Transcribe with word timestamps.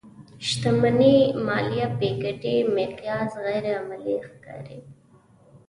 شتمنۍ 0.47 1.17
ماليه 1.45 1.87
پيکيټي 1.99 2.55
مقیاس 2.75 3.31
غیر 3.45 3.65
عملي 3.79 4.15
ښکاري. 4.27 4.79